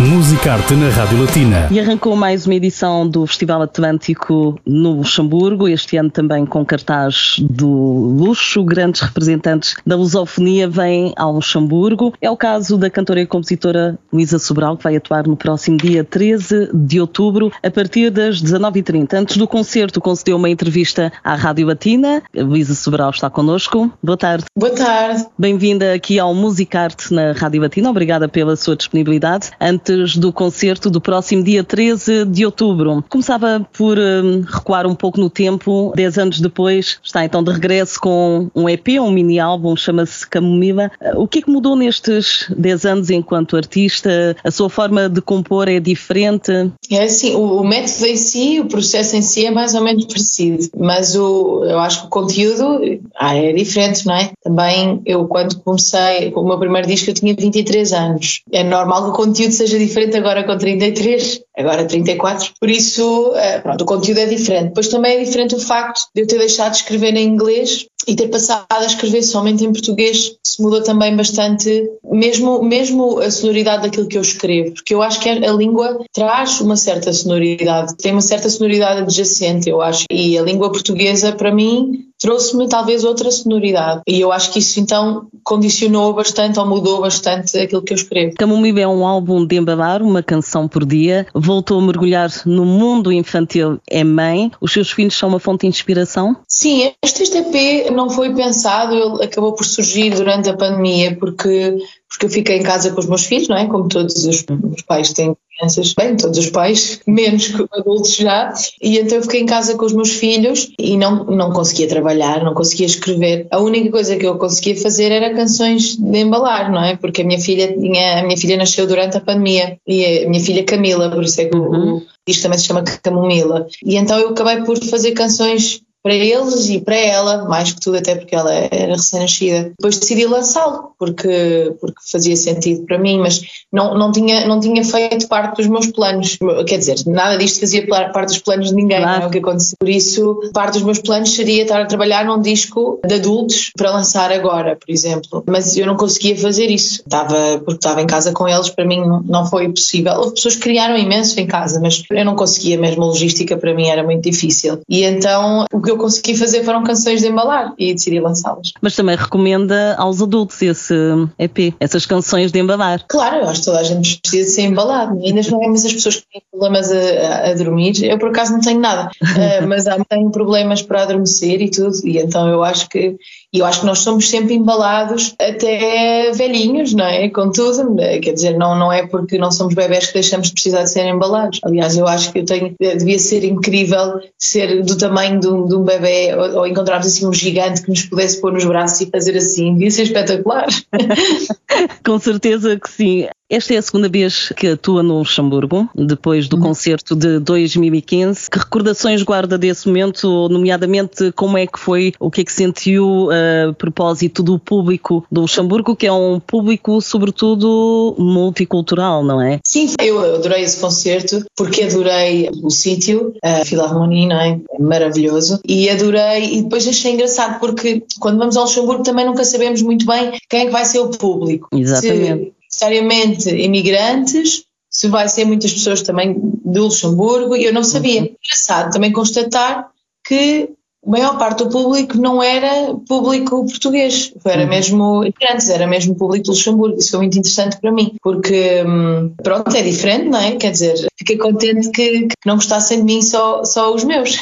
Musicarte 0.00 0.74
na 0.74 0.88
Rádio 0.88 1.20
Latina. 1.20 1.68
E 1.70 1.78
arrancou 1.78 2.16
mais 2.16 2.46
uma 2.46 2.54
edição 2.56 3.08
do 3.08 3.24
Festival 3.26 3.62
Atlântico 3.62 4.58
no 4.66 4.90
Luxemburgo, 4.94 5.68
este 5.68 5.96
ano 5.96 6.10
também 6.10 6.44
com 6.44 6.64
cartaz 6.64 7.36
do 7.38 7.68
luxo. 7.68 8.64
Grandes 8.64 9.02
representantes 9.02 9.76
da 9.86 9.94
lusofonia 9.94 10.68
vêm 10.68 11.12
ao 11.16 11.32
Luxemburgo. 11.32 12.12
É 12.20 12.28
o 12.28 12.36
caso 12.36 12.76
da 12.76 12.90
cantora 12.90 13.20
e 13.20 13.26
compositora 13.26 13.96
Luísa 14.12 14.38
Sobral, 14.40 14.76
que 14.76 14.82
vai 14.82 14.96
atuar 14.96 15.28
no 15.28 15.36
próximo 15.36 15.76
dia 15.76 16.02
13 16.02 16.70
de 16.74 17.00
outubro, 17.00 17.52
a 17.62 17.70
partir 17.70 18.10
das 18.10 18.42
19h30. 18.42 19.14
Antes 19.14 19.36
do 19.36 19.46
concerto, 19.46 20.00
concedeu 20.00 20.36
uma 20.36 20.50
entrevista 20.50 21.12
à 21.22 21.36
Rádio 21.36 21.68
Latina. 21.68 22.20
Luísa 22.34 22.74
Sobral 22.74 23.10
está 23.10 23.30
connosco. 23.30 23.92
Boa 24.02 24.18
tarde. 24.18 24.44
Boa 24.58 24.74
tarde. 24.74 25.24
Bem-vinda 25.38 25.94
aqui 25.94 26.18
ao 26.18 26.34
Musicarte 26.34 27.14
na 27.14 27.30
Rádio 27.30 27.62
Latina. 27.62 27.90
Obrigada 27.90 28.28
pela 28.28 28.56
sua 28.56 28.74
disponibilidade. 28.74 29.50
Antes 29.60 29.83
antes 29.84 30.16
do 30.16 30.32
concerto 30.32 30.90
do 30.90 31.00
próximo 31.00 31.44
dia 31.44 31.62
13 31.62 32.24
de 32.24 32.44
outubro. 32.46 33.04
Começava 33.08 33.66
por 33.72 33.98
um, 33.98 34.40
recuar 34.40 34.86
um 34.86 34.94
pouco 34.94 35.20
no 35.20 35.28
tempo, 35.28 35.92
10 35.94 36.18
anos 36.18 36.40
depois, 36.40 36.98
está 37.02 37.24
então 37.24 37.42
de 37.42 37.52
regresso 37.52 38.00
com 38.00 38.48
um 38.54 38.68
EP, 38.68 39.00
um 39.00 39.10
mini 39.10 39.38
álbum, 39.38 39.76
chama-se 39.76 40.26
Camomila. 40.26 40.90
Uh, 41.00 41.20
o 41.20 41.28
que 41.28 41.40
é 41.40 41.42
que 41.42 41.50
mudou 41.50 41.76
nestes 41.76 42.46
10 42.56 42.84
anos 42.86 43.10
enquanto 43.10 43.56
artista? 43.56 44.36
A 44.42 44.50
sua 44.50 44.70
forma 44.70 45.08
de 45.08 45.20
compor 45.20 45.68
é 45.68 45.78
diferente? 45.78 46.52
É 46.90 47.04
assim, 47.04 47.34
o, 47.34 47.60
o 47.60 47.64
método 47.64 48.06
em 48.06 48.16
si, 48.16 48.60
o 48.60 48.66
processo 48.66 49.16
em 49.16 49.22
si 49.22 49.46
é 49.46 49.50
mais 49.50 49.74
ou 49.74 49.82
menos 49.82 50.04
parecido, 50.06 50.68
mas 50.76 51.14
o, 51.14 51.64
eu 51.64 51.78
acho 51.78 52.02
que 52.02 52.06
o 52.06 52.10
conteúdo 52.10 52.80
ah, 53.16 53.36
é 53.36 53.52
diferente, 53.52 54.06
não 54.06 54.14
é? 54.14 54.30
Também 54.42 55.02
eu, 55.04 55.26
quando 55.26 55.60
comecei 55.60 56.30
com 56.30 56.40
o 56.40 56.46
meu 56.46 56.58
primeiro 56.58 56.86
disco, 56.86 57.10
eu 57.10 57.14
tinha 57.14 57.34
23 57.34 57.92
anos. 57.92 58.42
É 58.52 58.62
normal 58.62 59.04
que 59.04 59.10
o 59.10 59.12
conteúdo 59.12 59.52
seja 59.52 59.73
seja 59.74 59.78
diferente 59.78 60.16
agora 60.16 60.44
com 60.44 60.56
33, 60.56 61.40
agora 61.56 61.84
34. 61.84 62.52
Por 62.60 62.70
isso, 62.70 63.32
eh, 63.34 63.58
pronto, 63.60 63.82
o 63.82 63.84
conteúdo 63.84 64.18
é 64.18 64.26
diferente. 64.26 64.68
Depois 64.68 64.88
também 64.88 65.16
é 65.16 65.24
diferente 65.24 65.54
o 65.54 65.60
facto 65.60 66.08
de 66.14 66.22
eu 66.22 66.26
ter 66.26 66.38
deixado 66.38 66.72
de 66.72 66.78
escrever 66.78 67.14
em 67.16 67.26
inglês 67.26 67.86
e 68.06 68.14
ter 68.14 68.28
passado 68.28 68.66
a 68.70 68.84
escrever 68.84 69.22
somente 69.22 69.64
em 69.64 69.72
português. 69.72 70.36
Isso 70.44 70.62
mudou 70.62 70.82
também 70.82 71.16
bastante, 71.16 71.90
mesmo, 72.04 72.62
mesmo 72.62 73.18
a 73.18 73.30
sonoridade 73.30 73.82
daquilo 73.82 74.06
que 74.06 74.18
eu 74.18 74.22
escrevo, 74.22 74.74
porque 74.74 74.94
eu 74.94 75.02
acho 75.02 75.20
que 75.20 75.28
a 75.28 75.52
língua 75.52 75.98
traz 76.12 76.60
uma 76.60 76.76
certa 76.76 77.12
sonoridade, 77.12 77.96
tem 77.96 78.12
uma 78.12 78.20
certa 78.20 78.48
sonoridade 78.48 79.00
adjacente, 79.00 79.68
eu 79.68 79.80
acho. 79.80 80.04
E 80.10 80.38
a 80.38 80.42
língua 80.42 80.70
portuguesa, 80.70 81.32
para 81.32 81.52
mim, 81.52 82.04
trouxe-me 82.24 82.66
talvez 82.66 83.04
outra 83.04 83.30
sonoridade. 83.30 84.00
E 84.08 84.18
eu 84.18 84.32
acho 84.32 84.50
que 84.50 84.58
isso 84.58 84.80
então 84.80 85.26
condicionou 85.42 86.14
bastante 86.14 86.58
ou 86.58 86.64
mudou 86.64 87.02
bastante 87.02 87.58
aquilo 87.58 87.82
que 87.82 87.92
eu 87.92 87.96
escrevo. 87.96 88.34
Camomile 88.38 88.80
é 88.80 88.88
um 88.88 89.06
álbum 89.06 89.46
de 89.46 89.56
embalar, 89.56 90.02
uma 90.02 90.22
canção 90.22 90.66
por 90.66 90.86
dia. 90.86 91.26
Voltou 91.34 91.78
a 91.78 91.82
mergulhar 91.82 92.30
no 92.46 92.64
mundo 92.64 93.12
infantil, 93.12 93.78
é 93.86 94.02
mãe. 94.02 94.50
Os 94.58 94.72
seus 94.72 94.90
filhos 94.90 95.18
são 95.18 95.28
uma 95.28 95.38
fonte 95.38 95.60
de 95.60 95.66
inspiração? 95.66 96.34
Sim, 96.48 96.92
este, 97.04 97.24
este 97.24 97.36
EP 97.36 97.90
não 97.92 98.08
foi 98.08 98.34
pensado, 98.34 98.94
ele 98.94 99.22
acabou 99.22 99.52
por 99.52 99.66
surgir 99.66 100.14
durante 100.14 100.48
a 100.48 100.56
pandemia 100.56 101.14
porque 101.20 101.76
porque 102.08 102.26
eu 102.26 102.30
fiquei 102.30 102.58
em 102.58 102.62
casa 102.62 102.90
com 102.92 103.00
os 103.00 103.06
meus 103.06 103.24
filhos, 103.24 103.48
não 103.48 103.56
é? 103.56 103.66
Como 103.66 103.88
todos 103.88 104.24
os, 104.24 104.44
os 104.72 104.82
pais 104.82 105.12
têm 105.12 105.34
crianças, 105.56 105.94
bem, 105.94 106.16
todos 106.16 106.38
os 106.38 106.50
pais, 106.50 107.00
menos 107.06 107.48
que 107.48 107.66
adultos 107.72 108.16
já, 108.16 108.52
e 108.82 108.98
então 108.98 109.18
eu 109.18 109.22
fiquei 109.22 109.40
em 109.40 109.46
casa 109.46 109.76
com 109.76 109.84
os 109.84 109.92
meus 109.92 110.10
filhos 110.10 110.72
e 110.78 110.96
não, 110.96 111.24
não 111.24 111.52
conseguia 111.52 111.88
trabalhar, 111.88 112.42
não 112.44 112.54
conseguia 112.54 112.86
escrever. 112.86 113.46
A 113.50 113.58
única 113.60 113.90
coisa 113.90 114.16
que 114.16 114.26
eu 114.26 114.36
conseguia 114.38 114.76
fazer 114.76 115.10
era 115.10 115.34
canções 115.34 115.96
de 115.96 116.18
embalar, 116.18 116.70
não 116.70 116.82
é? 116.82 116.96
Porque 116.96 117.22
a 117.22 117.24
minha 117.24 117.40
filha 117.40 117.72
tinha, 117.72 118.20
a 118.20 118.22
minha 118.22 118.36
filha 118.36 118.56
nasceu 118.56 118.86
durante 118.86 119.16
a 119.16 119.20
pandemia 119.20 119.78
e 119.86 120.24
a 120.24 120.28
minha 120.28 120.42
filha 120.42 120.64
Camila, 120.64 121.10
por 121.10 121.24
isso 121.24 121.40
é 121.40 121.46
que 121.46 121.56
uhum. 121.56 121.96
o, 121.96 122.02
isto 122.26 122.42
também 122.42 122.58
se 122.58 122.66
chama 122.66 122.82
Camomila. 122.82 123.66
E 123.84 123.96
então 123.96 124.18
eu 124.18 124.30
acabei 124.30 124.62
por 124.62 124.78
fazer 124.84 125.12
canções 125.12 125.82
para 126.04 126.14
eles 126.14 126.68
e 126.68 126.82
para 126.82 126.96
ela, 126.96 127.48
mais 127.48 127.72
que 127.72 127.80
tudo, 127.80 127.96
até 127.96 128.14
porque 128.14 128.34
ela 128.34 128.52
era 128.52 128.92
recém-nascida. 128.92 129.70
Depois 129.70 129.96
decidi 129.96 130.26
lançá-lo, 130.26 130.90
porque, 130.98 131.74
porque 131.80 131.98
fazia 132.12 132.36
sentido 132.36 132.84
para 132.84 132.98
mim, 132.98 133.18
mas 133.18 133.40
não, 133.72 133.96
não, 133.96 134.12
tinha, 134.12 134.46
não 134.46 134.60
tinha 134.60 134.84
feito 134.84 135.26
parte 135.28 135.56
dos 135.56 135.66
meus 135.66 135.86
planos. 135.86 136.36
Quer 136.66 136.76
dizer, 136.76 136.96
nada 137.06 137.38
disto 137.38 137.60
fazia 137.60 137.86
parte 137.86 138.26
dos 138.26 138.38
planos 138.38 138.68
de 138.68 138.74
ninguém, 138.74 138.98
claro. 138.98 139.16
não 139.16 139.24
é 139.24 139.26
o 139.28 139.30
que 139.30 139.38
aconteceu. 139.38 139.76
Por 139.80 139.88
isso, 139.88 140.40
parte 140.52 140.74
dos 140.74 140.82
meus 140.82 140.98
planos 140.98 141.34
seria 141.34 141.62
estar 141.62 141.80
a 141.80 141.86
trabalhar 141.86 142.26
num 142.26 142.38
disco 142.38 143.00
de 143.02 143.14
adultos 143.14 143.70
para 143.74 143.90
lançar 143.90 144.30
agora, 144.30 144.76
por 144.76 144.92
exemplo. 144.92 145.42
Mas 145.48 145.74
eu 145.74 145.86
não 145.86 145.96
conseguia 145.96 146.36
fazer 146.36 146.66
isso. 146.66 147.00
Estava, 147.00 147.62
porque 147.64 147.78
estava 147.78 148.02
em 148.02 148.06
casa 148.06 148.30
com 148.30 148.46
eles, 148.46 148.68
para 148.68 148.84
mim 148.84 149.00
não 149.24 149.46
foi 149.46 149.70
possível. 149.70 150.12
Houve 150.18 150.34
pessoas 150.34 150.56
que 150.56 150.60
criaram 150.60 150.98
imenso 150.98 151.40
em 151.40 151.46
casa, 151.46 151.80
mas 151.80 152.02
eu 152.10 152.24
não 152.26 152.36
conseguia 152.36 152.76
mesmo, 152.76 153.04
a 153.04 153.06
logística 153.06 153.56
para 153.56 153.72
mim 153.72 153.88
era 153.88 154.02
muito 154.02 154.22
difícil. 154.22 154.80
E 154.86 155.02
então, 155.02 155.64
o 155.72 155.80
que 155.80 155.93
eu 155.94 155.98
consegui 155.98 156.36
fazer 156.36 156.64
foram 156.64 156.82
canções 156.82 157.20
de 157.20 157.28
embalar 157.28 157.72
e 157.78 157.94
decidi 157.94 158.20
lançá-las. 158.20 158.72
Mas 158.80 158.94
também 158.94 159.16
recomenda 159.16 159.94
aos 159.96 160.20
adultos 160.20 160.60
esse 160.60 160.94
EP, 161.38 161.74
essas 161.80 162.04
canções 162.04 162.52
de 162.52 162.58
embalar. 162.58 163.04
Claro, 163.08 163.36
eu 163.36 163.48
acho 163.48 163.60
que 163.60 163.66
toda 163.66 163.80
a 163.80 163.84
gente 163.84 164.20
precisa 164.20 164.50
ser 164.50 164.62
embalado. 164.62 165.18
Ainda 165.24 165.42
mais 165.68 165.84
as 165.84 165.92
pessoas 165.92 166.16
que 166.16 166.26
têm 166.32 166.42
problemas 166.50 166.90
a, 166.90 167.50
a, 167.50 167.54
dormir, 167.54 168.04
eu 168.04 168.18
por 168.18 168.30
acaso 168.30 168.52
não 168.52 168.60
tenho 168.60 168.80
nada, 168.80 169.10
uh, 169.22 169.66
mas 169.66 169.86
tenho 170.08 170.30
problemas 170.30 170.82
para 170.82 171.02
adormecer 171.02 171.62
e 171.62 171.70
tudo, 171.70 171.94
e 172.04 172.18
então 172.18 172.48
eu 172.48 172.62
acho 172.62 172.88
que 172.88 173.16
e 173.54 173.60
eu 173.60 173.66
acho 173.66 173.80
que 173.80 173.86
nós 173.86 174.00
somos 174.00 174.28
sempre 174.28 174.52
embalados 174.52 175.32
até 175.40 176.32
velhinhos, 176.32 176.92
não 176.92 177.04
é? 177.04 177.28
Contudo, 177.28 177.94
quer 178.20 178.32
dizer, 178.32 178.58
não, 178.58 178.76
não 178.76 178.92
é 178.92 179.06
porque 179.06 179.38
não 179.38 179.52
somos 179.52 179.74
bebés 179.74 180.08
que 180.08 180.14
deixamos 180.14 180.48
de 180.48 180.54
precisar 180.54 180.82
de 180.82 180.90
ser 180.90 181.06
embalados. 181.06 181.60
Aliás, 181.64 181.96
eu 181.96 182.08
acho 182.08 182.32
que 182.32 182.40
eu 182.40 182.44
tenho, 182.44 182.74
devia 182.80 183.18
ser 183.20 183.44
incrível 183.44 184.20
ser 184.36 184.82
do 184.82 184.98
tamanho 184.98 185.38
de 185.38 185.46
um, 185.46 185.66
de 185.66 185.76
um 185.76 185.84
bebê 185.84 186.34
ou, 186.34 186.58
ou 186.58 186.66
encontrarmos 186.66 187.06
assim 187.06 187.28
um 187.28 187.32
gigante 187.32 187.82
que 187.82 187.90
nos 187.90 188.02
pudesse 188.02 188.40
pôr 188.40 188.52
nos 188.52 188.64
braços 188.64 189.02
e 189.02 189.10
fazer 189.10 189.36
assim. 189.36 189.72
Devia 189.74 189.90
ser 189.92 190.02
espetacular. 190.02 190.66
Com 192.04 192.18
certeza 192.18 192.76
que 192.76 192.90
sim. 192.90 193.28
Esta 193.50 193.74
é 193.74 193.76
a 193.76 193.82
segunda 193.82 194.08
vez 194.08 194.52
que 194.56 194.68
atua 194.68 195.02
no 195.02 195.18
Luxemburgo, 195.18 195.88
depois 195.94 196.48
do 196.48 196.56
uhum. 196.56 196.62
concerto 196.62 197.14
de 197.14 197.38
2015. 197.40 198.50
Que 198.50 198.58
recordações 198.58 199.22
guarda 199.22 199.58
desse 199.58 199.86
momento, 199.86 200.48
nomeadamente 200.48 201.30
como 201.32 201.58
é 201.58 201.66
que 201.66 201.78
foi, 201.78 202.14
o 202.18 202.30
que 202.30 202.40
é 202.40 202.44
que 202.44 202.52
sentiu 202.52 203.28
a 203.30 203.72
propósito 203.74 204.42
do 204.42 204.58
público 204.58 205.26
do 205.30 205.42
Luxemburgo, 205.42 205.94
que 205.94 206.06
é 206.06 206.12
um 206.12 206.40
público, 206.40 207.00
sobretudo, 207.02 208.14
multicultural, 208.18 209.22
não 209.22 209.40
é? 209.40 209.60
Sim, 209.66 209.92
eu 210.02 210.18
adorei 210.36 210.62
esse 210.62 210.80
concerto 210.80 211.44
porque 211.54 211.82
adorei 211.82 212.48
o 212.62 212.70
sítio, 212.70 213.34
a 213.42 213.64
Filharmonia, 213.64 214.28
não 214.28 214.40
é? 214.40 214.60
Maravilhoso. 214.80 215.60
E 215.68 215.90
adorei, 215.90 216.54
e 216.54 216.62
depois 216.62 216.88
achei 216.88 217.12
engraçado 217.12 217.60
porque 217.60 218.02
quando 218.18 218.38
vamos 218.38 218.56
ao 218.56 218.64
Luxemburgo 218.64 219.02
também 219.02 219.26
nunca 219.26 219.44
sabemos 219.44 219.82
muito 219.82 220.06
bem 220.06 220.32
quem 220.48 220.62
é 220.62 220.66
que 220.66 220.72
vai 220.72 220.86
ser 220.86 221.00
o 221.00 221.10
público. 221.10 221.68
Exatamente. 221.72 222.44
Se 222.46 222.63
necessariamente 222.74 223.48
imigrantes, 223.50 224.64
se 224.90 225.08
vai 225.08 225.28
ser 225.28 225.44
muitas 225.44 225.72
pessoas 225.72 226.02
também 226.02 226.36
do 226.64 226.84
Luxemburgo, 226.84 227.56
e 227.56 227.64
eu 227.64 227.72
não 227.72 227.84
sabia. 227.84 228.22
Uhum. 228.22 228.36
Engraçado 228.44 228.92
também 228.92 229.12
constatar 229.12 229.88
que 230.26 230.68
a 231.06 231.10
maior 231.10 231.36
parte 231.36 231.62
do 231.62 231.68
público 231.68 232.16
não 232.16 232.42
era 232.42 232.94
público 233.06 233.66
português, 233.66 234.32
era 234.44 234.62
uhum. 234.62 234.68
mesmo 234.68 235.24
imigrantes, 235.24 235.68
era 235.68 235.86
mesmo 235.86 236.14
público 236.14 236.44
do 236.44 236.50
Luxemburgo. 236.52 236.98
Isso 236.98 237.10
foi 237.10 237.20
muito 237.20 237.38
interessante 237.38 237.76
para 237.78 237.92
mim, 237.92 238.14
porque 238.22 238.82
hum, 238.86 239.34
pronto, 239.42 239.76
é 239.76 239.82
diferente, 239.82 240.28
não 240.28 240.38
é? 240.38 240.56
Quer 240.56 240.70
dizer, 240.70 241.06
fiquei 241.18 241.36
contente 241.36 241.90
que, 241.90 242.28
que 242.28 242.46
não 242.46 242.54
gostassem 242.54 242.98
de 242.98 243.04
mim 243.04 243.20
só, 243.20 243.64
só 243.64 243.94
os 243.94 244.04
meus. 244.04 244.36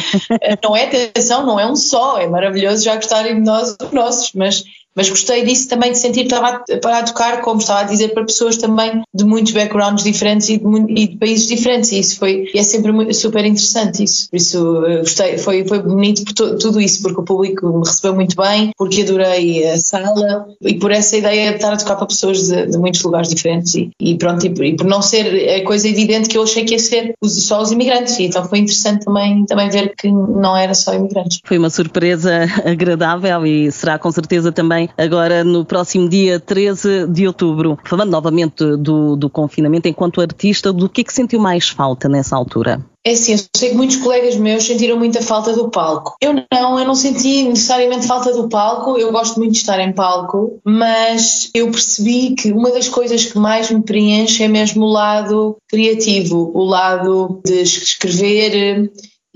não 0.62 0.76
é 0.76 0.84
atenção, 0.84 1.44
não 1.44 1.58
é 1.58 1.70
um 1.70 1.76
só, 1.76 2.18
é 2.18 2.26
maravilhoso 2.28 2.84
já 2.84 2.94
gostarem 2.94 3.36
de 3.36 3.40
nós, 3.40 3.76
os 3.82 3.90
nossos, 3.90 4.32
mas 4.34 4.64
mas 4.94 5.08
gostei 5.08 5.44
disso 5.44 5.68
também 5.68 5.92
de 5.92 5.98
sentir 5.98 6.26
que 6.26 6.34
estava 6.34 6.64
a, 6.68 6.98
a 6.98 7.02
tocar, 7.02 7.40
como 7.42 7.60
estava 7.60 7.80
a 7.80 7.84
dizer, 7.84 8.08
para 8.08 8.24
pessoas 8.24 8.56
também 8.56 9.02
de 9.14 9.24
muitos 9.24 9.52
backgrounds 9.52 10.04
diferentes 10.04 10.48
e 10.48 10.58
de, 10.58 10.92
e 10.92 11.08
de 11.08 11.16
países 11.16 11.46
diferentes, 11.46 11.92
e 11.92 12.00
isso 12.00 12.18
foi, 12.18 12.50
e 12.52 12.58
é 12.58 12.62
sempre 12.62 12.90
muito, 12.92 13.14
super 13.14 13.44
interessante 13.44 14.02
isso, 14.02 14.28
por 14.28 14.36
isso 14.36 14.84
eh, 14.86 14.98
gostei, 14.98 15.38
foi, 15.38 15.66
foi 15.66 15.80
bonito 15.80 16.24
por 16.24 16.32
to, 16.32 16.58
tudo 16.58 16.80
isso, 16.80 17.02
porque 17.02 17.20
o 17.20 17.24
público 17.24 17.66
me 17.78 17.86
recebeu 17.86 18.14
muito 18.14 18.36
bem, 18.36 18.72
porque 18.76 19.02
adorei 19.02 19.66
a 19.68 19.78
sala 19.78 20.46
e 20.62 20.74
por 20.74 20.90
essa 20.90 21.16
ideia 21.16 21.50
de 21.50 21.56
estar 21.56 21.72
a 21.72 21.76
tocar 21.76 21.96
para 21.96 22.06
pessoas 22.06 22.48
de, 22.48 22.66
de 22.66 22.78
muitos 22.78 23.02
lugares 23.02 23.28
diferentes 23.28 23.74
e, 23.74 23.90
e 24.00 24.16
pronto, 24.16 24.44
e 24.46 24.50
por, 24.50 24.64
e 24.64 24.76
por, 24.76 24.86
não 24.86 25.00
ser 25.00 25.60
a 25.60 25.64
coisa 25.64 25.88
evidente 25.88 26.28
que 26.28 26.36
eu 26.36 26.42
achei 26.42 26.64
que 26.64 26.74
ia 26.74 26.78
ser 26.78 27.14
só 27.24 27.62
os 27.62 27.70
imigrantes, 27.70 28.18
e 28.18 28.24
então 28.24 28.44
foi 28.44 28.58
interessante 28.58 29.04
também, 29.04 29.44
também 29.46 29.70
ver 29.70 29.94
que 29.96 30.10
não 30.10 30.56
era 30.56 30.74
só 30.74 30.94
imigrantes. 30.94 31.40
Foi 31.44 31.58
uma 31.58 31.70
surpresa 31.70 32.46
agradável 32.64 33.46
e 33.46 33.70
será 33.70 33.98
com 33.98 34.10
certeza 34.10 34.50
também 34.50 34.87
agora 34.96 35.44
no 35.44 35.64
próximo 35.64 36.08
dia 36.08 36.40
13 36.40 37.06
de 37.06 37.26
outubro. 37.26 37.78
Falando 37.84 38.10
novamente 38.10 38.76
do, 38.76 39.16
do 39.16 39.30
confinamento, 39.30 39.88
enquanto 39.88 40.20
artista, 40.20 40.72
do 40.72 40.88
que 40.88 41.02
é 41.02 41.04
que 41.04 41.12
sentiu 41.12 41.40
mais 41.40 41.68
falta 41.68 42.08
nessa 42.08 42.36
altura? 42.36 42.84
É 43.04 43.12
assim, 43.12 43.32
eu 43.32 43.38
sei 43.56 43.70
que 43.70 43.74
muitos 43.74 43.96
colegas 43.96 44.36
meus 44.36 44.64
sentiram 44.64 44.98
muita 44.98 45.22
falta 45.22 45.54
do 45.54 45.70
palco. 45.70 46.14
Eu 46.20 46.34
não, 46.34 46.78
eu 46.78 46.84
não 46.84 46.94
senti 46.94 47.44
necessariamente 47.44 48.06
falta 48.06 48.32
do 48.32 48.48
palco, 48.48 48.98
eu 48.98 49.10
gosto 49.10 49.38
muito 49.38 49.52
de 49.52 49.58
estar 49.58 49.80
em 49.80 49.92
palco, 49.92 50.60
mas 50.64 51.48
eu 51.54 51.70
percebi 51.70 52.34
que 52.34 52.52
uma 52.52 52.70
das 52.70 52.88
coisas 52.88 53.24
que 53.24 53.38
mais 53.38 53.70
me 53.70 53.82
preenche 53.82 54.42
é 54.42 54.48
mesmo 54.48 54.84
o 54.84 54.92
lado 54.92 55.56
criativo, 55.68 56.50
o 56.54 56.64
lado 56.64 57.40
de 57.44 57.62
escrever 57.62 58.90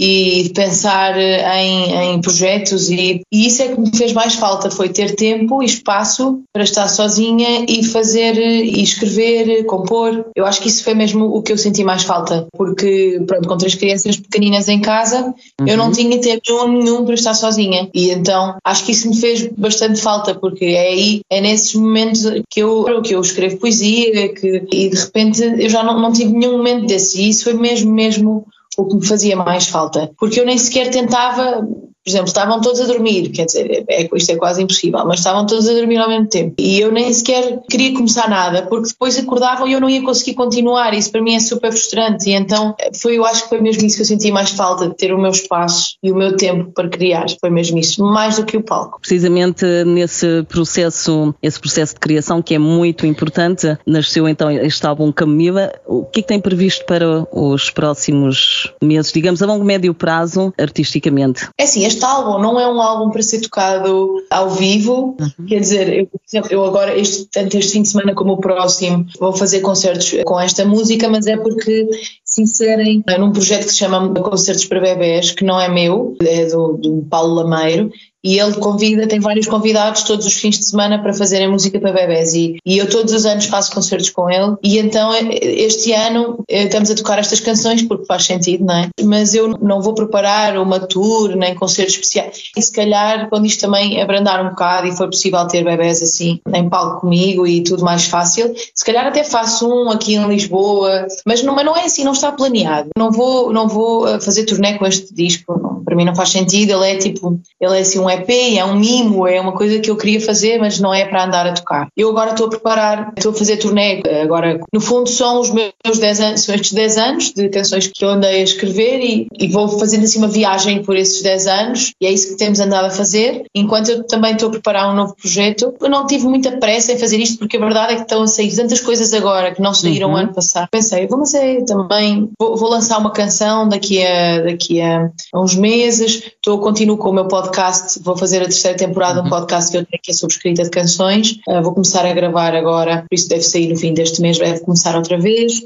e 0.05 0.49
pensar 0.49 1.17
em, 1.17 2.15
em 2.15 2.21
projetos 2.21 2.91
e, 2.91 3.23
e, 3.31 3.47
isso 3.47 3.63
é 3.63 3.69
que 3.69 3.81
me 3.81 3.97
fez 3.97 4.13
mais 4.13 4.35
falta 4.35 4.69
foi 4.69 4.89
ter 4.89 5.15
tempo 5.15 5.63
e 5.63 5.67
espaço 5.67 6.41
para 6.53 6.65
estar 6.65 6.89
sozinha 6.89 7.65
e 7.69 7.85
fazer 7.85 8.37
e 8.37 8.83
escrever, 8.83 9.65
compor. 9.65 10.27
Eu 10.35 10.45
acho 10.45 10.61
que 10.61 10.67
isso 10.67 10.83
foi 10.83 10.95
mesmo 10.95 11.27
o 11.27 11.41
que 11.41 11.53
eu 11.53 11.57
senti 11.59 11.85
mais 11.85 12.03
falta, 12.03 12.49
porque 12.57 13.23
pronto, 13.29 13.49
com 13.49 13.57
três 13.57 13.77
crianças 13.77 14.17
pequeninas 14.17 14.69
em 14.69 14.81
casa, 14.81 15.33
uhum. 15.61 15.67
eu 15.69 15.77
não 15.77 15.87
uhum. 15.87 15.93
tinha 15.93 16.21
tempo 16.21 16.67
nenhum 16.67 17.05
para 17.05 17.15
estar 17.15 17.35
sozinha 17.35 17.89
e 17.95 18.11
então 18.11 18.57
acho 18.65 18.85
que 18.85 18.91
isso 18.91 19.09
me 19.09 19.17
fez 19.17 19.47
bastante 19.57 20.01
falta 20.01 20.35
porque 20.35 20.65
é 20.65 20.89
aí, 20.89 21.21
é 21.31 21.41
nesses 21.41 21.75
momentos 21.75 22.23
que 22.51 22.61
eu, 22.61 23.03
que 23.03 23.15
eu 23.15 23.21
escrevo 23.21 23.59
poesia 23.59 24.35
que, 24.35 24.65
e 24.73 24.89
de 24.89 24.97
repente 24.97 25.43
eu 25.43 25.69
já 25.69 25.85
não, 25.85 26.01
não 26.01 26.13
tive 26.13 26.33
nenhum 26.33 26.57
momento 26.57 26.87
desse 26.87 27.23
e 27.23 27.29
isso 27.29 27.45
foi 27.45 27.55
mesmo, 27.55 27.93
mesmo 27.93 28.47
o 28.77 28.87
que 28.87 28.97
me 28.97 29.07
fazia 29.07 29.37
mais 29.37 29.69
falta, 29.69 30.13
porque 30.19 30.41
eu 30.41 30.47
nem 30.47 30.59
sequer 30.59 30.91
tentava 30.91 31.67
por 32.05 32.11
exemplo, 32.11 32.27
estavam 32.27 32.61
todos 32.61 32.81
a 32.81 32.87
dormir, 32.87 33.29
quer 33.31 33.47
dizer, 33.47 33.85
é, 33.89 34.09
isto 34.15 34.33
é 34.33 34.37
quase 34.37 34.63
impossível, 34.63 35.05
mas 35.07 35.21
estavam 35.21 35.47
todos 35.47 35.69
a 35.69 35.73
dormir 35.73 35.99
ao 35.99 36.09
mesmo 36.09 36.27
tempo. 36.27 36.55
E 36.59 36.81
eu 36.81 36.91
nem 36.91 37.13
sequer 37.13 37.61
queria 37.71 37.95
começar 37.95 38.29
nada, 38.29 38.63
porque 38.63 38.89
depois 38.89 39.17
acordavam 39.19 39.69
e 39.69 39.73
eu 39.73 39.81
não 39.81 39.89
ia 39.89 40.03
conseguir 40.03 40.35
continuar. 40.35 40.95
Isso 40.95 41.13
para 41.13 41.23
mim 41.23 41.35
é 41.35 41.41
super 41.41 41.71
frustrante. 41.71 42.29
E 42.29 42.33
então, 42.33 42.75
foi, 43.01 43.19
eu 43.19 43.25
acho 43.25 43.45
que 43.45 43.49
foi 43.51 43.61
mesmo 43.61 43.87
isso 43.87 43.97
que 43.97 44.03
eu 44.03 44.07
senti 44.07 44.33
mais 44.33 44.51
falta, 44.51 44.89
de 44.89 44.97
ter 44.97 45.13
o 45.13 45.19
meu 45.19 45.31
espaço 45.31 45.97
e 46.03 46.11
o 46.11 46.17
meu 46.17 46.37
tempo 46.37 46.73
para 46.73 46.89
criar. 46.89 47.27
Foi 47.41 47.51
mesmo 47.51 47.79
isso, 47.79 48.05
mais 48.05 48.37
do 48.37 48.45
que 48.45 48.57
o 48.57 48.63
palco. 48.63 48.99
Precisamente 49.01 49.65
nesse 49.85 50.43
processo, 50.49 51.33
esse 51.41 51.61
processo 51.61 51.95
de 51.95 52.01
criação 52.01 52.43
que 52.43 52.55
é 52.55 52.59
muito 52.59 53.07
importante, 53.07 53.79
nasceu 53.87 54.29
então 54.29 54.51
este 54.51 54.85
álbum 54.87 55.13
Camila. 55.13 55.73
O 55.87 56.05
que 56.05 56.21
é 56.21 56.23
que 56.23 56.29
tem 56.29 56.41
previsto 56.41 56.85
para 56.85 57.27
os 57.33 57.71
próximos 57.71 58.73
meses, 58.83 59.13
digamos, 59.13 59.43
a 59.43 59.47
longo 59.47 59.65
médio 59.65 59.95
prazo, 59.95 60.53
artisticamente? 60.59 61.49
É 61.59 61.65
assim, 61.65 61.92
este 61.93 62.05
álbum 62.05 62.39
não 62.39 62.59
é 62.59 62.67
um 62.67 62.81
álbum 62.81 63.11
para 63.11 63.23
ser 63.23 63.41
tocado 63.41 64.23
ao 64.31 64.51
vivo, 64.51 65.17
uhum. 65.21 65.47
quer 65.47 65.61
dizer, 65.61 66.09
eu, 66.33 66.43
eu 66.51 66.65
agora, 66.65 66.99
este, 66.99 67.27
tanto 67.27 67.57
este 67.57 67.73
fim 67.73 67.83
de 67.83 67.89
semana 67.89 68.15
como 68.15 68.33
o 68.33 68.41
próximo, 68.41 69.07
vou 69.21 69.33
fazer 69.33 69.61
concertos 69.61 70.15
com 70.25 70.41
esta 70.41 70.65
música, 70.65 71.09
mas 71.09 71.27
é 71.27 71.37
porque 71.37 71.89
se 72.25 72.43
inserem 72.43 73.05
num 73.19 73.33
projeto 73.33 73.67
que 73.67 73.73
se 73.73 73.79
chama 73.79 74.13
Concertos 74.15 74.65
para 74.65 74.81
Bebés, 74.81 75.33
que 75.33 75.45
não 75.45 75.61
é 75.61 75.69
meu, 75.69 76.17
é 76.23 76.47
do, 76.47 76.79
do 76.79 77.07
Paulo 77.09 77.35
Lameiro, 77.35 77.91
e 78.25 78.39
ele 78.39 78.55
convida, 78.55 79.07
tem 79.07 79.21
vários 79.21 79.47
convidados 79.47 80.03
todos 80.03 80.27
os 80.27 80.35
fins 80.35 80.59
de 80.59 80.65
semana 80.65 81.01
para 81.01 81.13
fazerem 81.13 81.51
música 81.51 81.81
para 81.81 81.93
bebés. 81.93 82.35
E, 82.35 82.57
e 82.65 82.79
eu 82.79 82.89
todos 82.89 83.13
os 83.13 83.27
anos 83.27 83.47
faço 83.47 83.73
concertos 83.73 84.11
com 84.11 84.31
ele. 84.31 84.57
E 84.63 84.79
então 84.79 85.11
este 85.41 85.93
ano 85.93 86.45
eh, 86.49 86.65
estamos 86.65 86.91
a 86.91 86.95
tocar 86.95 87.19
estas 87.19 87.41
canções 87.41 87.83
porque 87.83 88.07
faz 88.07 88.25
sentido, 88.25 88.65
não 88.65 88.75
é? 88.75 88.89
Mas 89.03 89.35
eu 89.35 89.49
não 89.61 89.81
vou 89.81 89.95
preparar 89.95 90.57
uma 90.59 90.81
tour 90.81 91.35
nem 91.37 91.55
concertos 91.55 91.95
especiais. 91.95 92.51
E 92.57 92.63
se 92.63 92.73
calhar 92.73 93.29
quando 93.29 93.47
isto 93.47 93.61
também 93.61 94.01
abrandar 94.01 94.45
um 94.45 94.51
bocado 94.51 94.87
e 94.87 94.97
for 94.97 95.07
possível 95.07 95.47
ter 95.47 95.65
bebés 95.65 96.03
assim 96.03 96.41
em 96.53 96.69
palco 96.69 97.01
comigo 97.01 97.47
e 97.47 97.63
tudo 97.63 97.85
mais 97.85 98.05
fácil, 98.05 98.55
se 98.75 98.85
calhar 98.85 99.07
até 99.07 99.25
faço 99.25 99.69
um 99.69 99.91
aqui 99.91 100.15
em 100.15 100.27
Lisboa, 100.29 101.07
mas 101.27 101.43
não, 101.43 101.55
mas 101.55 101.65
não 101.65 101.77
é 101.77 101.85
assim, 101.85 102.05
não 102.05 102.13
está 102.13 102.31
planeado. 102.33 102.89
Não 102.97 103.11
vou, 103.11 103.53
não 103.53 103.69
vou 103.69 104.07
eh, 104.09 104.21
fazer 104.21 104.45
turnê 104.45 104.79
com 104.79 104.87
este 104.87 105.13
disco, 105.15 105.83
para 105.85 105.97
mim 105.97 106.05
não 106.05 106.15
faz 106.15 106.31
sentido, 106.31 106.71
ele 106.73 106.91
é 106.91 106.97
tipo, 106.97 107.41
ele 107.61 107.77
é 107.77 107.81
assim 107.81 107.99
um 107.99 108.09
EP, 108.15 108.59
é 108.59 108.65
um 108.65 108.77
mimo, 108.77 109.27
é 109.27 109.41
uma 109.41 109.53
coisa 109.53 109.79
que 109.79 109.91
eu 109.91 109.97
queria 109.97 110.21
fazer, 110.21 110.59
mas 110.59 110.79
não 110.79 110.93
é 110.93 111.05
para 111.05 111.25
andar 111.25 111.47
a 111.47 111.53
tocar. 111.53 111.89
Eu 111.97 112.11
agora 112.11 112.33
estou 112.33 112.47
a 112.47 112.51
preparar, 112.51 113.13
estou 113.17 113.33
a 113.33 113.35
fazer 113.35 113.57
turnê, 113.57 114.03
agora 114.23 114.61
no 114.73 114.81
fundo 114.81 115.09
são 115.09 115.41
os 115.41 115.51
meus 115.51 115.99
10 115.99 116.21
anos, 116.21 116.41
são 116.43 116.55
estes 116.55 116.73
10 116.73 116.99
anos 116.99 117.33
de 117.33 117.49
canções 117.49 117.87
que 117.87 118.05
eu 118.05 118.11
andei 118.11 118.41
a 118.41 118.45
escrever 118.45 119.01
e, 119.01 119.29
e 119.39 119.49
vou 119.49 119.69
fazendo 119.79 120.05
assim 120.05 120.19
uma 120.19 120.29
viagem 120.29 120.83
por 120.83 120.97
esses 120.97 121.23
10 121.23 121.47
anos 121.47 121.93
e 122.01 122.07
é 122.07 122.13
isso 122.13 122.29
que 122.29 122.37
temos 122.37 122.61
andado 122.61 122.87
a 122.87 122.91
fazer, 122.91 123.45
enquanto 123.55 123.89
eu 123.91 124.05
também 124.05 124.33
estou 124.33 124.49
a 124.49 124.53
preparar 124.53 124.93
um 124.93 124.95
novo 124.95 125.15
projeto. 125.15 125.75
Eu 125.81 125.89
não 125.89 126.07
tive 126.07 126.27
muita 126.27 126.53
pressa 126.59 126.93
em 126.93 126.99
fazer 126.99 127.19
isto 127.19 127.39
porque 127.39 127.57
a 127.57 127.61
verdade 127.61 127.95
é 127.95 127.97
que 127.97 128.03
estão 128.03 128.23
a 128.23 128.27
sair 128.27 128.55
tantas 128.55 128.81
coisas 128.81 129.13
agora 129.15 129.55
que 129.55 129.63
não 129.63 129.73
saíram 129.73 130.11
uhum. 130.11 130.17
ano 130.17 130.35
passado. 130.35 130.69
Pensei, 130.71 131.07
vou 131.07 131.19
mas 131.19 131.35
é 131.35 131.61
também, 131.63 132.31
vou, 132.39 132.57
vou, 132.57 132.69
lançar 132.69 132.99
uma 132.99 133.13
canção 133.13 133.69
daqui 133.69 134.05
a, 134.05 134.43
daqui 134.43 134.81
a 134.81 135.11
uns 135.35 135.55
meses, 135.55 136.33
estou, 136.35 136.59
continuo 136.59 136.97
com 136.97 137.11
o 137.11 137.13
meu 137.13 137.29
podcast, 137.29 138.02
vou 138.03 138.17
fazer 138.17 138.39
a 138.39 138.45
terceira 138.45 138.77
temporada 138.77 139.15
de 139.15 139.21
um 139.21 139.25
uhum. 139.25 139.31
podcast 139.31 139.71
que 139.71 139.77
eu 139.77 139.87
tenho 139.87 140.03
que 140.03 140.11
é 140.11 140.15
sobre 140.15 140.35
escrita 140.35 140.65
de 140.65 140.71
canções. 140.71 141.39
Uh, 141.47 141.63
vou 141.63 141.73
começar 141.73 142.05
a 142.05 142.13
gravar 142.13 142.55
agora, 142.55 143.05
por 143.09 143.15
isso 143.15 143.29
deve 143.29 143.43
sair 143.43 143.69
no 143.69 143.77
fim 143.77 143.95
deste 143.95 144.21
mês, 144.21 144.39
deve 144.39 144.61
começar 144.61 144.97
outra 144.97 145.19
vez. 145.19 145.63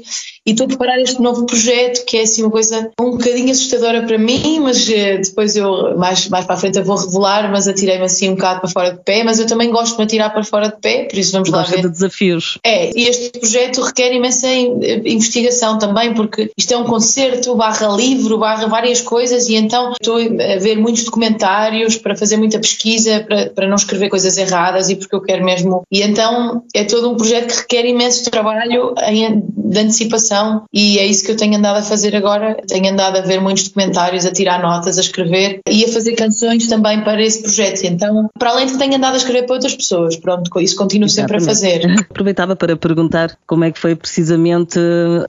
E 0.47 0.51
estou 0.51 0.63
a 0.63 0.67
preparar 0.69 0.97
este 0.97 1.21
novo 1.21 1.45
projeto, 1.45 2.05
que 2.05 2.15
é 2.15 2.21
assim 2.21 2.41
uma 2.41 2.49
coisa 2.49 2.89
um 2.97 3.11
bocadinho 3.11 3.51
assustadora 3.51 4.01
para 4.03 4.17
mim, 4.17 4.61
mas 4.61 4.87
uh, 4.87 5.21
depois 5.21 5.57
eu, 5.57 5.97
mais, 5.97 6.29
mais 6.29 6.45
para 6.45 6.55
a 6.55 6.57
frente, 6.57 6.77
eu 6.77 6.85
vou 6.85 6.95
revelar, 6.95 7.51
mas 7.51 7.67
atirei-me 7.67 8.05
assim 8.05 8.29
um 8.29 8.35
bocado 8.35 8.61
para 8.61 8.69
fora 8.69 8.91
de 8.91 9.03
pé, 9.03 9.25
mas 9.25 9.39
eu 9.39 9.45
também 9.45 9.69
gosto 9.69 9.91
de 9.91 9.97
me 9.97 10.03
atirar 10.05 10.31
para 10.31 10.45
fora 10.45 10.69
de 10.69 10.77
pé, 10.79 11.03
por 11.03 11.19
isso 11.19 11.33
vamos 11.33 11.49
Gosta 11.49 11.69
lá 11.69 11.75
ver. 11.75 11.81
de 11.81 11.89
desafios. 11.89 12.57
É, 12.63 12.97
e 12.97 13.09
este 13.09 13.37
projeto 13.37 13.81
requer 13.81 14.13
imensa 14.13 14.47
investigação 14.47 15.77
também, 15.77 16.13
porque 16.13 16.49
isto 16.57 16.73
é 16.73 16.77
um 16.77 16.85
concerto, 16.85 17.53
barra 17.53 17.89
livro, 17.89 18.37
barra 18.37 18.67
várias 18.67 19.01
coisas, 19.01 19.49
e 19.49 19.55
então 19.55 19.91
estou 19.91 20.15
a 20.15 20.59
ver 20.59 20.77
muitos 20.77 21.03
documentários 21.03 21.97
para 21.97 22.15
fazer 22.15 22.37
muita 22.37 22.57
pesquisa, 22.57 23.19
para, 23.27 23.49
para 23.49 23.67
não 23.67 23.75
escrever 23.75 24.07
coisas 24.07 24.37
erradas 24.37 24.89
e 24.89 24.95
porque 24.95 25.13
eu 25.13 25.21
quero 25.21 25.43
mesmo. 25.43 25.83
E 25.91 26.01
então 26.01 26.63
é 26.73 26.85
todo 26.85 27.11
um 27.11 27.17
projeto 27.17 27.47
que 27.47 27.59
requer 27.59 27.85
imenso 27.85 28.29
trabalho 28.31 28.93
de 28.95 29.79
antecipação 29.79 30.36
e 30.73 30.99
é 30.99 31.05
isso 31.05 31.25
que 31.25 31.31
eu 31.31 31.37
tenho 31.37 31.57
andado 31.57 31.77
a 31.77 31.81
fazer 31.81 32.15
agora. 32.15 32.57
Tenho 32.67 32.91
andado 32.91 33.17
a 33.17 33.21
ver 33.21 33.39
muitos 33.39 33.67
documentários, 33.67 34.25
a 34.25 34.31
tirar 34.31 34.61
notas, 34.61 34.97
a 34.97 35.01
escrever 35.01 35.61
e 35.69 35.85
a 35.85 35.87
fazer 35.87 36.13
canções 36.13 36.67
também 36.67 37.03
para 37.03 37.21
esse 37.21 37.41
projeto. 37.41 37.83
Então, 37.83 38.29
para 38.37 38.51
além 38.51 38.65
de 38.65 38.73
que 38.73 38.79
tenho 38.79 38.95
andado 38.95 39.13
a 39.13 39.17
escrever 39.17 39.45
para 39.45 39.55
outras 39.55 39.75
pessoas, 39.75 40.15
pronto, 40.15 40.49
isso 40.59 40.75
continuo 40.75 41.07
Exatamente. 41.07 41.43
sempre 41.43 41.43
a 41.43 41.53
fazer. 41.53 42.07
Aproveitava 42.09 42.55
para 42.55 42.75
perguntar 42.75 43.37
como 43.45 43.63
é 43.63 43.71
que 43.71 43.79
foi 43.79 43.95
precisamente 43.95 44.79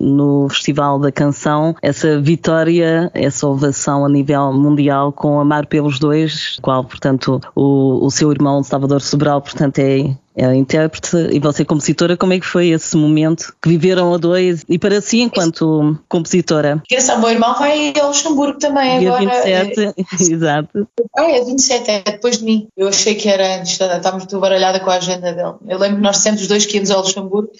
no 0.00 0.48
Festival 0.48 0.98
da 0.98 1.12
Canção 1.12 1.74
essa 1.82 2.20
vitória, 2.20 3.10
essa 3.14 3.46
ovação 3.46 4.04
a 4.04 4.08
nível 4.08 4.52
mundial 4.52 5.12
com 5.12 5.40
Amar 5.40 5.66
pelos 5.66 5.98
Dois, 5.98 6.58
qual, 6.60 6.84
portanto, 6.84 7.40
o, 7.54 8.04
o 8.04 8.10
seu 8.10 8.30
irmão 8.30 8.62
Salvador 8.62 9.00
Sobral, 9.00 9.40
portanto, 9.40 9.78
é 9.78 10.16
é 10.38 10.54
intérprete 10.54 11.16
e 11.32 11.40
você 11.40 11.64
compositora, 11.64 12.16
como 12.16 12.32
é 12.32 12.38
que 12.38 12.46
foi 12.46 12.68
esse 12.68 12.96
momento 12.96 13.52
que 13.60 13.68
viveram 13.68 14.14
a 14.14 14.16
dois 14.16 14.64
e 14.68 14.78
para 14.78 15.00
si 15.00 15.20
enquanto 15.20 15.98
compositora? 16.08 16.80
Engraçado, 16.88 17.20
meu 17.20 17.30
irmão 17.30 17.58
vai 17.58 17.92
a 18.00 18.06
Luxemburgo 18.06 18.58
também 18.58 19.00
Dia 19.00 19.16
agora. 19.16 19.42
27, 19.42 19.80
é, 19.80 19.94
exato. 20.32 20.88
Ah, 21.16 21.28
é 21.28 21.44
27, 21.44 21.90
é 21.90 22.02
depois 22.02 22.38
de 22.38 22.44
mim. 22.44 22.68
Eu 22.76 22.86
achei 22.86 23.16
que 23.16 23.28
era 23.28 23.58
antes, 23.58 23.72
estava 23.80 24.16
muito 24.16 24.38
baralhada 24.38 24.78
com 24.78 24.90
a 24.90 24.94
agenda 24.94 25.32
dele. 25.32 25.54
Eu 25.66 25.78
lembro 25.78 25.96
que 25.96 26.02
nós 26.02 26.18
sempre 26.18 26.42
os 26.42 26.46
dois 26.46 26.64
que 26.64 26.76
íamos 26.76 26.92
ao 26.92 27.00
Luxemburgo, 27.00 27.50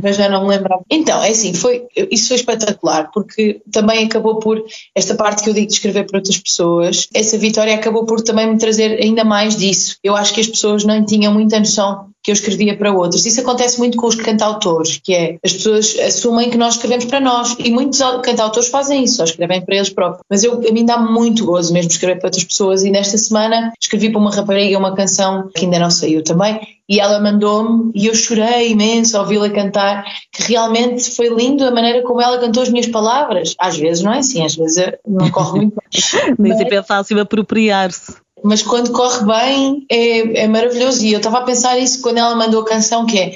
mas 0.00 0.16
já 0.16 0.28
não 0.28 0.42
me 0.42 0.50
lembrava. 0.50 0.82
Então, 0.88 1.20
é 1.20 1.30
assim, 1.30 1.52
foi, 1.52 1.86
isso 2.08 2.28
foi 2.28 2.36
espetacular, 2.36 3.10
porque 3.12 3.60
também 3.72 4.04
acabou 4.04 4.38
por, 4.38 4.62
esta 4.94 5.16
parte 5.16 5.42
que 5.42 5.50
eu 5.50 5.54
digo 5.54 5.66
de 5.66 5.72
escrever 5.72 6.06
para 6.06 6.18
outras 6.18 6.38
pessoas, 6.38 7.08
essa 7.12 7.36
vitória 7.36 7.74
acabou 7.74 8.06
por 8.06 8.20
também 8.20 8.46
me 8.46 8.58
trazer 8.58 9.02
ainda 9.02 9.24
mais 9.24 9.56
disso. 9.56 9.96
Eu 10.04 10.14
acho 10.14 10.32
que 10.32 10.40
as 10.40 10.46
pessoas 10.46 10.84
não 10.84 11.04
tinham 11.04 11.32
muita 11.32 11.58
noção 11.58 12.08
que 12.28 12.32
eu 12.32 12.34
escrevia 12.34 12.76
para 12.76 12.92
outros. 12.92 13.24
Isso 13.24 13.40
acontece 13.40 13.78
muito 13.78 13.96
com 13.96 14.06
os 14.06 14.14
cantautores, 14.14 15.00
que 15.02 15.14
é 15.14 15.38
as 15.42 15.54
pessoas 15.54 15.96
assumem 15.98 16.50
que 16.50 16.58
nós 16.58 16.74
escrevemos 16.74 17.06
para 17.06 17.20
nós 17.20 17.56
e 17.58 17.70
muitos 17.70 18.00
cantautores 18.22 18.68
fazem 18.68 19.04
isso, 19.04 19.16
só 19.16 19.24
escrevem 19.24 19.64
para 19.64 19.76
eles 19.76 19.88
próprios. 19.88 20.22
Mas 20.28 20.44
eu, 20.44 20.60
a 20.68 20.72
mim 20.72 20.84
dá 20.84 20.98
muito 20.98 21.46
gozo 21.46 21.72
mesmo 21.72 21.90
escrever 21.90 22.18
para 22.18 22.26
outras 22.26 22.44
pessoas 22.44 22.84
e 22.84 22.90
nesta 22.90 23.16
semana 23.16 23.72
escrevi 23.80 24.10
para 24.10 24.20
uma 24.20 24.30
rapariga 24.30 24.78
uma 24.78 24.94
canção 24.94 25.48
que 25.54 25.64
ainda 25.64 25.78
não 25.78 25.90
saiu 25.90 26.22
também 26.22 26.60
e 26.86 27.00
ela 27.00 27.18
mandou-me 27.18 27.92
e 27.94 28.06
eu 28.06 28.14
chorei 28.14 28.72
imenso 28.72 29.16
ao 29.16 29.22
ouvi-la 29.22 29.48
cantar, 29.48 30.04
que 30.30 30.42
realmente 30.42 31.10
foi 31.10 31.28
lindo 31.28 31.64
a 31.64 31.70
maneira 31.70 32.02
como 32.02 32.20
ela 32.20 32.38
cantou 32.38 32.62
as 32.62 32.68
minhas 32.68 32.86
palavras. 32.86 33.54
Às 33.58 33.78
vezes 33.78 34.02
não 34.02 34.12
é 34.12 34.18
assim, 34.18 34.44
às 34.44 34.54
vezes 34.54 34.92
não 35.06 35.30
corre 35.30 35.60
muito 35.60 35.74
bem. 35.92 36.34
Nem 36.38 36.56
sempre 36.56 36.76
é 36.76 36.82
fácil 36.82 37.20
apropriar-se. 37.20 38.16
Mas 38.42 38.62
quando 38.62 38.92
corre 38.92 39.24
bem 39.24 39.86
é, 39.90 40.44
é 40.44 40.48
maravilhoso. 40.48 41.04
E 41.04 41.12
eu 41.12 41.18
estava 41.18 41.38
a 41.38 41.44
pensar 41.44 41.78
isso 41.78 42.00
quando 42.00 42.18
ela 42.18 42.34
mandou 42.34 42.62
a 42.62 42.66
canção, 42.66 43.06
que 43.06 43.18
é 43.18 43.34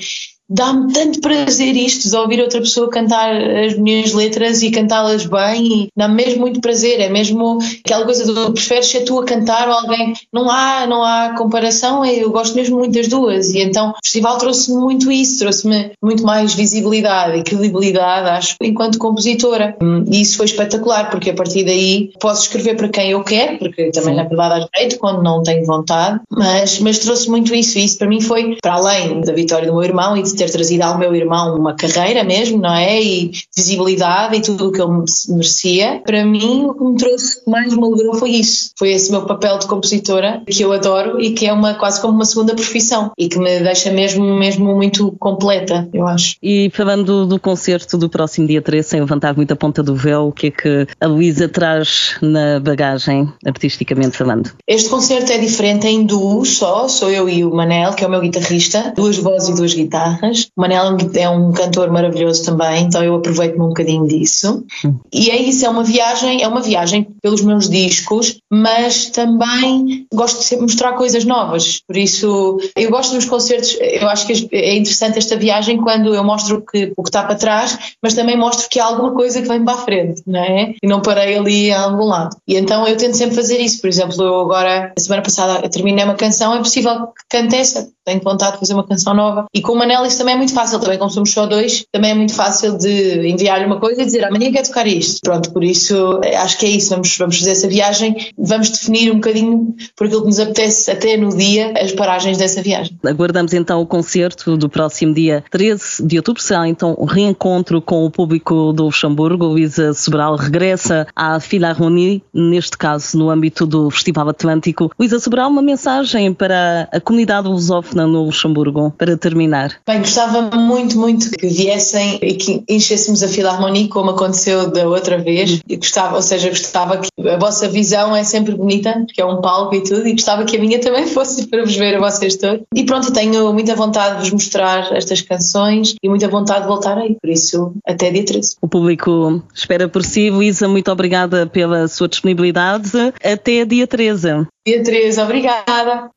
dá-me 0.53 0.93
tanto 0.93 1.21
prazer 1.21 1.75
isto 1.77 2.09
de 2.09 2.17
ouvir 2.17 2.41
outra 2.41 2.61
pessoa 2.61 2.91
cantar 2.91 3.35
as 3.35 3.77
minhas 3.79 4.13
letras 4.13 4.63
e 4.63 4.71
cantá-las 4.71 5.25
bem 5.25 5.85
e 5.85 5.89
dá-me 5.97 6.15
mesmo 6.15 6.41
muito 6.41 6.61
prazer, 6.61 7.01
é 7.01 7.09
mesmo 7.09 7.59
aquela 7.85 8.05
coisa 8.05 8.31
do 8.31 8.53
preferes 8.53 8.87
ser 8.87 9.05
tu 9.05 9.19
a 9.19 9.25
cantar 9.25 9.69
ou 9.69 9.75
alguém, 9.75 10.13
não 10.33 10.51
há, 10.51 10.87
não 10.87 11.03
há 11.03 11.35
comparação, 11.37 12.05
eu 12.05 12.31
gosto 12.31 12.55
mesmo 12.55 12.79
muito 12.79 12.95
das 12.95 13.09
duas. 13.09 13.51
E 13.51 13.61
então 13.61 13.91
o 13.91 13.95
festival 14.03 14.37
trouxe-me 14.39 14.79
muito 14.79 15.11
isso, 15.11 15.39
trouxe-me 15.39 15.93
muito 16.03 16.23
mais 16.23 16.55
visibilidade 16.55 17.39
e 17.39 17.43
credibilidade, 17.43 18.29
acho, 18.29 18.57
enquanto 18.61 18.99
compositora. 18.99 19.77
E 20.11 20.21
isso 20.21 20.37
foi 20.37 20.47
espetacular 20.47 21.11
porque 21.11 21.31
a 21.31 21.35
partir 21.35 21.65
daí 21.65 22.11
posso 22.21 22.43
escrever 22.43 22.77
para 22.77 22.89
quem 22.89 23.11
eu 23.13 23.25
quero, 23.25 23.59
porque 23.59 23.91
também 23.91 24.15
na 24.15 24.25
verdade 24.25 24.67
há 24.73 24.79
jeito 24.79 24.99
quando 24.99 25.23
não 25.23 25.43
tenho 25.43 25.65
vontade, 25.65 26.21
mas, 26.31 26.79
mas 26.81 26.99
trouxe 26.99 27.31
muito 27.31 27.55
isso. 27.55 27.79
E 27.79 27.85
isso 27.85 27.97
para 27.97 28.09
mim 28.09 28.21
foi 28.21 28.57
para 28.61 28.75
além 28.75 29.23
da 29.23 29.33
vitória 29.33 29.67
do 29.67 29.73
meu 29.73 29.83
irmão 29.83 30.17
e 30.17 30.23
de 30.23 30.42
ter 30.43 30.51
trazido 30.51 30.83
ao 30.83 30.99
meu 30.99 31.15
irmão 31.15 31.57
uma 31.57 31.75
carreira 31.75 32.25
mesmo, 32.25 32.59
não 32.59 32.75
é? 32.75 33.01
E 33.01 33.31
visibilidade 33.55 34.37
e 34.37 34.41
tudo 34.41 34.69
o 34.69 34.73
que 34.73 34.81
ele 34.81 35.05
merecia. 35.29 36.03
Para 36.05 36.25
mim, 36.25 36.65
o 36.65 36.75
que 36.75 36.85
me 36.85 36.97
trouxe 36.97 37.43
mais 37.47 37.75
me 37.75 37.85
alegrou 37.85 38.15
foi 38.15 38.31
isso. 38.31 38.71
Foi 38.79 38.91
esse 38.91 39.11
meu 39.11 39.23
papel 39.23 39.59
de 39.59 39.67
compositora 39.67 40.43
que 40.47 40.63
eu 40.63 40.73
adoro 40.73 41.21
e 41.21 41.33
que 41.33 41.47
é 41.47 41.53
uma 41.53 41.75
quase 41.75 42.01
como 42.01 42.15
uma 42.15 42.25
segunda 42.25 42.55
profissão 42.55 43.13
e 43.17 43.29
que 43.29 43.39
me 43.39 43.61
deixa 43.61 43.91
mesmo, 43.91 44.25
mesmo 44.37 44.75
muito 44.75 45.13
completa, 45.19 45.89
eu 45.93 46.07
acho. 46.07 46.37
E 46.43 46.71
falando 46.75 47.05
do, 47.05 47.27
do 47.27 47.41
concerto 47.41 47.97
do 47.97 48.09
próximo 48.09 48.47
dia 48.47 48.63
13, 48.63 48.89
sem 48.89 49.01
levantar 49.01 49.35
muito 49.35 49.53
a 49.53 49.57
ponta 49.57 49.83
do 49.83 49.95
véu, 49.95 50.29
o 50.29 50.33
que 50.33 50.49
é 50.49 50.51
que 50.51 50.87
a 51.01 51.07
Luísa 51.07 51.49
traz 51.49 52.17
na 52.21 52.61
bagagem, 52.61 53.29
artisticamente 53.45 54.17
falando? 54.17 54.51
Este 54.67 54.89
concerto 54.89 55.33
é 55.33 55.39
diferente 55.39 55.87
em 55.87 56.05
duo 56.05 56.45
só, 56.45 56.89
sou 56.89 57.11
eu 57.11 57.29
e 57.29 57.45
o 57.45 57.55
Manel, 57.55 57.95
que 57.95 58.05
é 58.05 58.07
o 58.07 58.11
meu 58.11 58.21
guitarrista, 58.21 58.93
duas 58.97 59.17
vozes 59.17 59.51
e 59.51 59.55
duas 59.55 59.75
guitarras 59.75 60.32
o 60.57 60.61
Manel 60.61 60.97
é 61.15 61.29
um 61.29 61.53
cantor 61.53 61.91
maravilhoso 61.91 62.45
também, 62.45 62.85
então 62.85 63.03
eu 63.03 63.15
aproveito-me 63.15 63.65
um 63.65 63.69
bocadinho 63.69 64.07
disso. 64.07 64.65
E 65.13 65.31
é 65.31 65.41
isso, 65.41 65.65
é 65.65 65.69
uma 65.69 65.85
viagem, 65.85 66.43
é 66.43 66.49
uma 66.49 66.61
viagem 66.61 67.07
pelos 67.23 67.43
meus 67.43 67.69
discos, 67.69 68.39
mas 68.51 69.07
também 69.07 70.07
gosto 70.13 70.39
de 70.39 70.45
sempre 70.45 70.63
mostrar 70.63 70.93
coisas 70.93 71.25
novas. 71.25 71.81
Por 71.87 71.97
isso, 71.97 72.59
eu 72.77 72.91
gosto 72.91 73.15
dos 73.15 73.25
concertos, 73.25 73.77
eu 73.81 74.09
acho 74.09 74.27
que 74.27 74.49
é 74.53 74.77
interessante 74.77 75.19
esta 75.19 75.37
viagem 75.37 75.79
quando 75.79 76.15
eu 76.15 76.25
mostro 76.25 76.63
que, 76.63 76.93
o 76.97 77.03
que 77.03 77.09
está 77.09 77.23
para 77.23 77.35
trás, 77.35 77.79
mas 78.03 78.15
também 78.15 78.37
mostro 78.37 78.69
que 78.69 78.81
há 78.81 78.87
alguma 78.87 79.13
coisa 79.13 79.41
que 79.41 79.49
vem 79.49 79.65
para 79.65 79.75
a 79.75 79.83
frente, 79.83 80.23
não 80.27 80.41
é? 80.41 80.75
E 80.83 80.87
não 80.87 81.01
parei 81.01 81.37
ali 81.37 81.71
a 81.71 81.83
algum 81.83 82.05
lado. 82.05 82.37
E 82.47 82.57
então 82.57 82.87
eu 82.87 82.97
tento 82.97 83.17
sempre 83.17 83.35
fazer 83.35 83.59
isso. 83.59 83.81
Por 83.81 83.89
exemplo, 83.89 84.23
eu 84.23 84.41
agora, 84.41 84.93
a 84.97 85.01
semana 85.01 85.23
passada, 85.23 85.69
terminei 85.69 86.05
uma 86.05 86.15
canção, 86.15 86.55
é 86.55 86.59
possível 86.59 87.09
que 87.09 87.25
cante 87.29 87.57
essa, 87.57 87.89
tenho 88.05 88.21
vontade 88.21 88.55
de 88.55 88.59
fazer 88.61 88.75
uma 88.75 88.87
canção 88.87 89.15
nova. 89.15 89.47
E 89.55 89.61
com 89.61 89.73
o 89.73 89.77
Manel 89.77 90.05
isso 90.13 90.19
também 90.19 90.35
é 90.35 90.37
muito 90.37 90.55
fácil, 90.55 90.79
também 90.79 90.99
como 90.99 91.11
somos 91.11 91.33
só 91.33 91.47
dois, 91.47 91.85
também 91.91 92.11
é 92.11 92.15
muito 92.15 92.35
fácil 92.35 92.77
de 92.77 93.29
enviar-lhe 93.29 93.65
uma 93.65 93.81
coisa 93.81 94.03
e 94.03 94.05
dizer 94.05 94.25
amanhã 94.25 94.53
quer 94.53 94.63
tocar 94.63 94.87
isto. 94.87 95.21
Pronto, 95.23 95.53
por 95.53 95.65
isso 95.65 96.21
acho 96.37 96.59
que 96.59 96.67
é 96.67 96.71
isso, 96.71 96.91
vamos, 96.91 97.17
vamos 97.17 97.39
fazer 97.39 97.53
essa 97.53 97.69
viagem, 97.69 98.31
vamos 98.39 98.71
definir 98.71 99.11
um 99.11 99.17
bocadinho 99.17 99.75
por 99.97 100.07
aquilo 100.07 100.23
que 100.23 100.29
nos 100.29 100.39
apetece 100.39 100.91
até 100.91 101.17
no 101.17 101.37
dia 101.37 101.73
as 101.81 101.93
paragens 101.93 102.39
dessa 102.39 102.63
viagem. 102.63 102.99
Aguardamos 103.05 103.53
então 103.55 103.81
o 103.81 103.87
concerto 103.87 104.57
do 104.57 104.69
próximo 104.69 105.15
dia 105.15 105.43
13 105.51 106.07
de 106.07 106.17
outubro, 106.19 106.43
será 106.43 106.69
então 106.69 106.95
o 106.99 107.05
reencontro 107.05 107.81
com 107.81 108.05
o 108.05 108.11
público 108.11 108.73
do 108.73 108.85
Luxemburgo. 108.85 109.47
Luísa 109.47 109.95
Sobral 109.95 110.37
regressa 110.37 111.07
à 111.17 111.41
Philharmonie, 111.41 112.23
neste 112.33 112.77
caso 112.77 113.17
no 113.17 113.31
âmbito 113.31 113.67
do 113.67 113.91
Festival 113.91 114.29
Atlântico. 114.29 114.91
Luísa 114.99 115.19
Sobral, 115.19 115.49
uma 115.49 115.63
mensagem 115.63 116.33
para 116.35 116.89
a 116.93 117.01
comunidade 117.01 117.49
lusófona 117.49 118.07
no 118.07 118.25
Luxemburgo, 118.25 118.91
para 118.97 119.17
terminar. 119.17 119.77
Bem, 119.87 120.02
gostava 120.03 120.57
muito, 120.57 120.99
muito 120.99 121.31
que 121.31 121.47
viessem 121.47 122.19
e 122.23 122.35
que 122.35 122.63
enchêssemos 122.69 123.23
a 123.23 123.29
Filarmonia 123.29 123.89
como 123.89 124.11
aconteceu 124.11 124.71
da 124.71 124.87
outra 124.87 125.19
vez. 125.19 125.61
E 125.69 125.77
gostava, 125.77 126.17
ou 126.17 126.23
seja, 126.23 126.49
gostava 126.49 126.99
que 126.99 127.09
a 127.29 127.37
vossa 127.39 127.69
visão 127.69 128.15
é 128.15 128.25
sempre 128.25 128.55
bonita, 128.55 128.93
porque 129.07 129.21
é 129.21 129.25
um 129.25 129.41
palco 129.41 129.75
e 129.75 129.83
tudo, 129.83 130.07
e 130.07 130.13
gostava 130.13 130.45
que 130.45 130.57
a 130.57 130.61
minha 130.61 130.81
também 130.81 131.07
fosse 131.09 131.47
para 131.47 131.63
vos 131.63 131.75
ver 131.75 131.97
a 131.97 132.01
vocês 132.01 132.37
todos. 132.37 132.63
E 132.75 132.85
pronto, 132.85 133.13
tenho 133.13 133.53
muita 133.53 133.75
vontade 133.75 134.17
de 134.17 134.31
vos 134.31 134.33
mostrar 134.33 134.93
estas 134.93 135.23
canções 135.23 135.95
e 136.03 136.09
muita 136.09 136.29
vontade 136.29 136.63
de 136.63 136.69
voltar 136.69 136.99
aí, 136.99 137.17
por 137.21 137.31
isso 137.31 137.75
até 137.87 138.11
dia 138.11 138.25
13. 138.25 138.57
O 138.61 138.69
público 138.69 139.43
espera 139.55 139.89
por 139.89 140.05
si. 140.05 140.31
Luísa, 140.31 140.69
muito 140.69 140.91
obrigada 140.91 141.47
pela 141.47 141.89
sua 141.89 142.09
disponibilidade. 142.09 142.91
Até 143.23 143.65
dia 143.65 143.87
13. 143.87 144.47
Dia 144.67 144.83
13, 144.83 145.21
obrigada. 145.21 146.11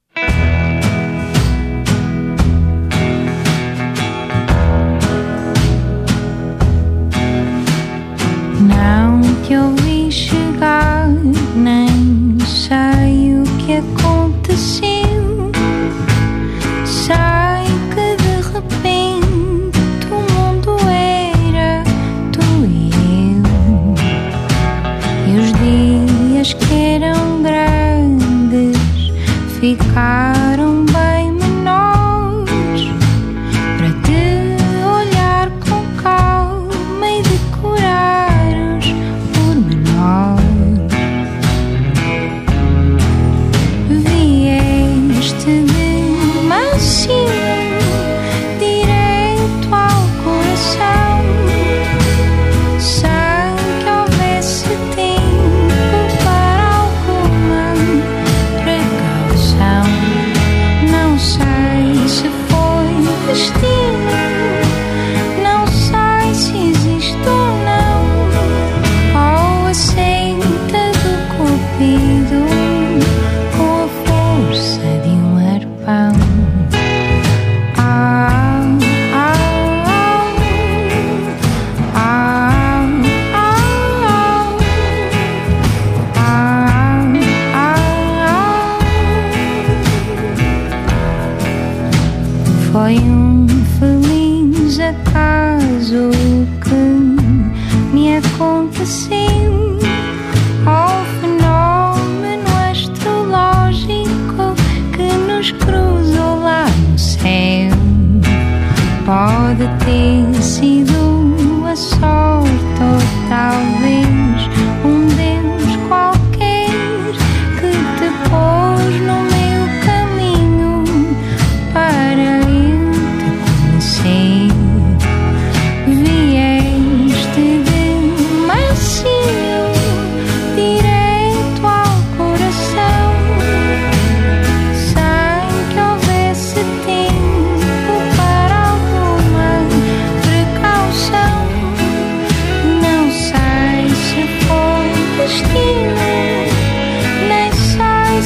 Eu 9.53 9.75
vi 9.83 10.11
chegar, 10.11 11.07
nem 11.55 12.37
sei 12.45 13.39
o 13.39 13.43
que 13.57 13.73
aconteceu. 13.73 15.51
Sei 16.83 17.65
que 17.93 18.15
de 18.23 18.35
repente 18.53 20.07
o 20.09 20.19
mundo 20.33 20.77
era 20.89 21.83
tu 22.31 22.65
e 22.65 22.89
eu. 23.37 23.95
E 25.27 25.31
os 25.39 25.49
dias 25.59 26.53
que 26.53 26.73
eram 26.73 27.43
grandes 27.43 28.77
ficaram 29.59 30.35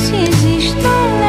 сидишь, 0.10 0.72
ты 0.72 0.88
на 1.20 1.29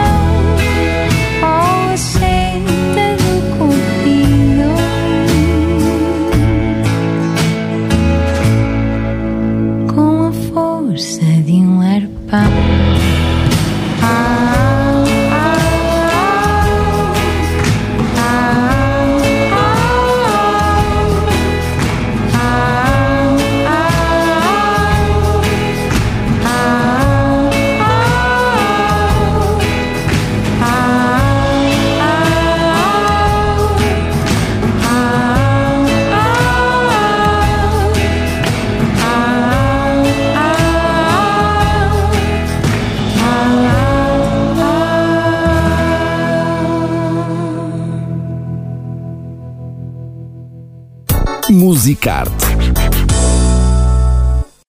Musicarte 51.81 52.50